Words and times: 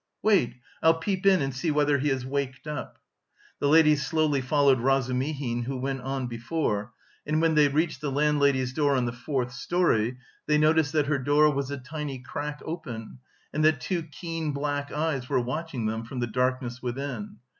"Wait, 0.23 0.55
I'll 0.81 0.95
peep 0.95 1.27
in 1.27 1.43
and 1.43 1.53
see 1.53 1.69
whether 1.69 1.99
he 1.99 2.07
has 2.09 2.25
waked 2.25 2.65
up." 2.65 2.97
The 3.59 3.67
ladies 3.67 4.03
slowly 4.03 4.41
followed 4.41 4.79
Razumihin, 4.79 5.65
who 5.65 5.77
went 5.77 6.01
on 6.01 6.25
before, 6.25 6.91
and 7.23 7.39
when 7.39 7.53
they 7.53 7.67
reached 7.67 8.01
the 8.01 8.11
landlady's 8.11 8.73
door 8.73 8.95
on 8.95 9.05
the 9.05 9.11
fourth 9.11 9.51
storey, 9.53 10.17
they 10.47 10.57
noticed 10.57 10.93
that 10.93 11.05
her 11.05 11.19
door 11.19 11.51
was 11.51 11.69
a 11.69 11.77
tiny 11.77 12.17
crack 12.17 12.61
open 12.65 13.19
and 13.53 13.63
that 13.63 13.79
two 13.79 14.01
keen 14.01 14.53
black 14.53 14.91
eyes 14.91 15.29
were 15.29 15.39
watching 15.39 15.85
them 15.85 16.03
from 16.03 16.19
the 16.19 16.25
darkness 16.25 16.81
within. 16.81 17.37